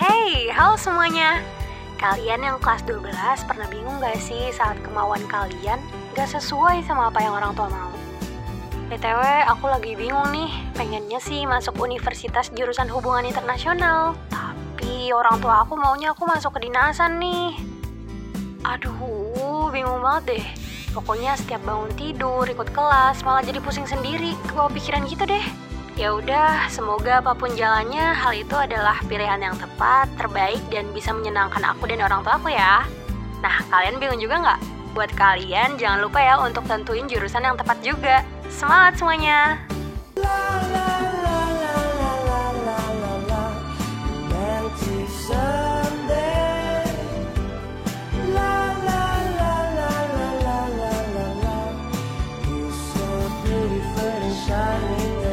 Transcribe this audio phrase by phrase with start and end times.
[0.00, 1.44] Hey, halo semuanya.
[2.00, 3.04] Kalian yang kelas 12
[3.44, 5.76] pernah bingung gak sih saat kemauan kalian
[6.16, 7.92] gak sesuai sama apa yang orang tua mau?
[8.88, 10.48] BTW, aku lagi bingung nih.
[10.72, 14.16] Pengennya sih masuk universitas jurusan hubungan internasional.
[14.32, 17.60] Tapi orang tua aku maunya aku masuk kedinasan nih.
[18.64, 20.44] Aduh, bingung banget deh.
[20.96, 24.32] Pokoknya setiap bangun tidur, ikut kelas, malah jadi pusing sendiri.
[24.48, 25.44] Kebawa pikiran gitu deh.
[26.00, 31.12] Ya udah, semoga apa pun jalannya, hal itu adalah pilihan yang tepat, terbaik, dan bisa
[31.12, 32.88] menyenangkan aku dan orang tua aku ya.
[33.44, 34.60] Nah, kalian bingung juga nggak?
[34.96, 38.24] Buat kalian, jangan lupa ya untuk tentuin jurusan yang tepat juga.
[38.48, 39.60] Semangat semuanya!